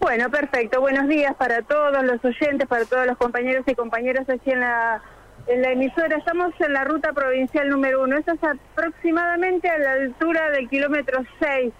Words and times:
Bueno, 0.00 0.30
perfecto. 0.30 0.80
Buenos 0.80 1.08
días 1.08 1.34
para 1.36 1.62
todos 1.62 2.04
los 2.04 2.24
oyentes, 2.24 2.68
para 2.68 2.84
todos 2.84 3.06
los 3.06 3.16
compañeros 3.16 3.64
y 3.66 3.74
compañeras 3.74 4.28
aquí 4.28 4.50
en 4.50 4.60
la, 4.60 5.02
emisora. 5.46 6.16
Estamos 6.16 6.52
en 6.60 6.72
la 6.72 6.84
ruta 6.84 7.12
provincial 7.12 7.68
número 7.68 8.02
uno. 8.02 8.18
Esa 8.18 8.32
es 8.32 8.40
aproximadamente 8.42 9.68
a 9.68 9.78
la 9.78 9.92
altura 9.92 10.50
del 10.50 10.68
kilómetro 10.68 11.22
6. 11.40 11.72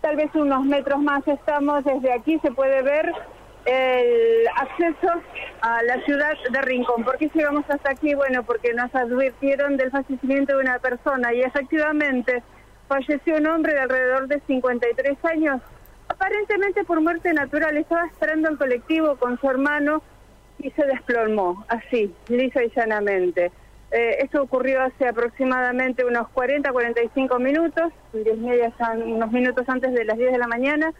Tal 0.00 0.16
vez 0.16 0.34
unos 0.34 0.64
metros 0.64 1.00
más 1.00 1.26
estamos. 1.28 1.84
Desde 1.84 2.12
aquí 2.12 2.38
se 2.40 2.50
puede 2.50 2.82
ver 2.82 3.12
el 3.66 4.48
acceso 4.56 5.12
a 5.60 5.82
la 5.82 6.02
ciudad 6.04 6.32
de 6.50 6.62
Rincón. 6.62 7.04
¿Por 7.04 7.18
qué 7.18 7.30
llegamos 7.34 7.64
hasta 7.68 7.90
aquí? 7.90 8.14
Bueno, 8.14 8.42
porque 8.42 8.72
nos 8.72 8.94
advirtieron 8.94 9.76
del 9.76 9.90
fallecimiento 9.90 10.56
de 10.56 10.62
una 10.62 10.78
persona 10.78 11.34
y 11.34 11.42
efectivamente 11.42 12.42
falleció 12.88 13.36
un 13.36 13.46
hombre 13.46 13.74
de 13.74 13.80
alrededor 13.80 14.28
de 14.28 14.40
53 14.46 15.24
años, 15.24 15.60
aparentemente 16.28 16.84
por 16.84 17.00
muerte 17.00 17.32
natural. 17.32 17.76
Estaba 17.76 18.06
esperando 18.06 18.50
el 18.50 18.58
colectivo 18.58 19.16
con 19.16 19.40
su 19.40 19.48
hermano 19.48 20.02
y 20.58 20.70
se 20.72 20.84
desplomó, 20.84 21.64
así, 21.68 22.12
lisa 22.28 22.62
y 22.62 22.70
llanamente. 22.76 23.50
Eh, 23.90 24.18
esto 24.20 24.42
ocurrió 24.42 24.82
hace 24.82 25.08
aproximadamente 25.08 26.04
unos 26.04 26.28
40, 26.28 26.70
45 26.70 27.38
minutos, 27.38 27.92
10 28.12 28.38
media, 28.38 28.72
unos 29.06 29.32
minutos 29.32 29.66
antes 29.68 29.94
de 29.94 30.04
las 30.04 30.18
10 30.18 30.32
de 30.32 30.38
la 30.38 30.46
mañana. 30.46 30.92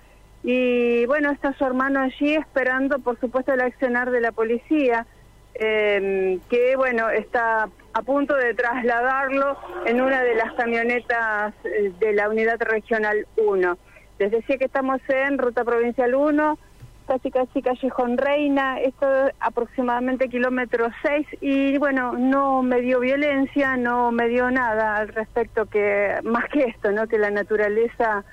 Y 0.43 1.05
bueno, 1.07 1.31
está 1.31 1.53
su 1.55 1.65
hermano 1.67 2.01
allí 2.01 2.35
esperando, 2.35 2.99
por 2.99 3.21
supuesto, 3.21 3.53
el 3.53 3.61
accionar 3.61 4.11
de 4.11 4.23
la 4.23 4.33
policía, 4.33 5.07
eh, 5.55 6.39
que 6.49 6.77
bueno, 6.77 7.11
está 7.11 7.69
a 7.93 8.03
punto 8.03 8.35
de 8.35 8.55
trasladarlo 8.55 9.59
en 9.85 10.01
una 10.01 10.23
de 10.23 10.37
las 10.37 10.55
camionetas 10.55 11.53
eh, 11.65 11.93
de 11.99 12.13
la 12.15 12.31
unidad 12.31 12.63
regional 12.63 13.27
1. 13.37 13.77
Les 14.19 14.31
decía 14.31 14.59
que 14.59 14.65
estamos 14.65 15.01
en 15.09 15.39
ruta 15.39 15.65
provincial 15.65 16.15
1, 16.15 16.59
casi 17.07 17.31
casi 17.31 17.63
callejón 17.63 18.19
Reina, 18.19 18.81
esto 18.81 19.07
aproximadamente 19.41 20.29
kilómetro 20.29 20.89
6 21.03 21.27
y 21.41 21.79
bueno, 21.79 22.13
no 22.13 22.63
me 22.63 22.81
dio 22.81 23.01
violencia, 23.01 23.77
no 23.77 24.13
me 24.13 24.29
dio 24.29 24.51
nada 24.51 24.97
al 24.97 25.09
respecto 25.09 25.67
que 25.67 26.19
más 26.25 26.45
que 26.51 26.65
esto, 26.65 26.91
¿no? 26.93 27.07
Que 27.07 27.17
la 27.17 27.31
naturaleza 27.31 28.25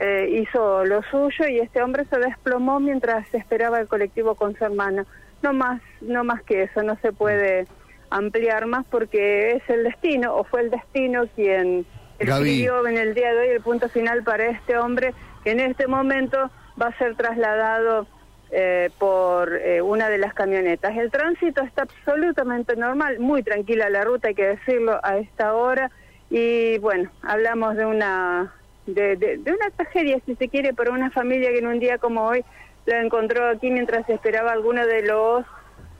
eh, 0.00 0.40
hizo 0.42 0.84
lo 0.84 1.02
suyo 1.04 1.46
y 1.48 1.60
este 1.60 1.82
hombre 1.82 2.04
se 2.06 2.18
desplomó 2.18 2.80
mientras 2.80 3.32
esperaba 3.32 3.80
el 3.80 3.88
colectivo 3.88 4.34
con 4.34 4.56
su 4.56 4.64
hermano. 4.64 5.04
No 5.42 5.52
más, 5.52 5.80
no 6.00 6.24
más 6.24 6.42
que 6.42 6.64
eso, 6.64 6.82
no 6.82 6.96
se 6.96 7.12
puede 7.12 7.66
ampliar 8.10 8.66
más 8.66 8.84
porque 8.90 9.52
es 9.52 9.62
el 9.70 9.84
destino 9.84 10.34
o 10.34 10.44
fue 10.44 10.62
el 10.62 10.70
destino 10.70 11.24
quien 11.36 11.86
escribió 12.20 12.86
en 12.86 12.98
el 12.98 13.14
día 13.14 13.32
de 13.32 13.38
hoy 13.40 13.48
el 13.48 13.60
punto 13.62 13.88
final 13.88 14.22
para 14.22 14.46
este 14.46 14.76
hombre 14.76 15.14
que 15.42 15.52
en 15.52 15.60
este 15.60 15.86
momento 15.86 16.50
va 16.80 16.88
a 16.88 16.98
ser 16.98 17.16
trasladado 17.16 18.06
eh, 18.50 18.90
por 18.98 19.54
eh, 19.54 19.80
una 19.80 20.08
de 20.08 20.18
las 20.18 20.34
camionetas. 20.34 20.96
El 20.96 21.10
tránsito 21.10 21.62
está 21.62 21.82
absolutamente 21.82 22.76
normal, 22.76 23.18
muy 23.20 23.42
tranquila 23.42 23.88
la 23.88 24.04
ruta, 24.04 24.28
hay 24.28 24.34
que 24.34 24.46
decirlo 24.46 25.00
a 25.02 25.18
esta 25.18 25.54
hora. 25.54 25.90
Y 26.30 26.78
bueno, 26.78 27.10
hablamos 27.22 27.76
de 27.76 27.86
una 27.86 28.52
de, 28.86 29.16
de, 29.16 29.52
una 29.52 29.70
tragedia, 29.76 30.18
si 30.26 30.34
se 30.34 30.48
quiere, 30.48 30.74
para 30.74 30.90
una 30.90 31.10
familia 31.10 31.50
que 31.50 31.58
en 31.58 31.66
un 31.66 31.78
día 31.78 31.98
como 31.98 32.24
hoy 32.24 32.44
la 32.86 33.00
encontró 33.00 33.48
aquí 33.48 33.70
mientras 33.70 34.08
esperaba 34.08 34.52
alguno 34.52 34.86
de 34.86 35.02
los 35.02 35.44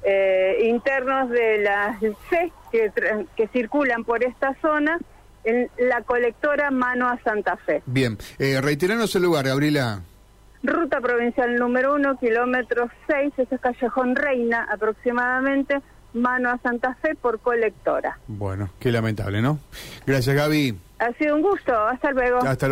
eh, 0.02 0.58
internos 0.64 1.30
de 1.30 1.58
las 1.58 2.00
C 2.00 2.52
que, 2.72 2.90
que 3.36 3.48
circulan 3.48 4.04
por 4.04 4.24
esta 4.24 4.54
zona 4.60 4.98
en 5.44 5.70
la 5.78 6.02
colectora 6.02 6.70
Mano 6.70 7.08
a 7.08 7.18
Santa 7.22 7.56
Fe. 7.56 7.82
Bien, 7.86 8.18
eh, 8.38 8.60
reiteranos 8.60 9.14
el 9.16 9.22
lugar, 9.22 9.46
Gabriela. 9.46 10.02
Ruta 10.62 11.00
provincial 11.00 11.56
número 11.56 11.94
uno, 11.94 12.18
kilómetro 12.18 12.90
6, 13.06 13.32
ese 13.38 13.54
es 13.54 13.60
Callejón 13.60 14.14
Reina 14.14 14.66
aproximadamente, 14.70 15.80
Mano 16.12 16.50
a 16.50 16.58
Santa 16.58 16.94
Fe 16.96 17.14
por 17.14 17.38
colectora. 17.40 18.18
Bueno, 18.26 18.70
qué 18.78 18.90
lamentable, 18.90 19.40
¿no? 19.40 19.58
Gracias, 20.06 20.36
Gaby. 20.36 20.76
Ha 20.98 21.12
sido 21.14 21.36
un 21.36 21.42
gusto, 21.42 21.74
hasta 21.74 22.10
luego. 22.10 22.38
Hasta 22.38 22.68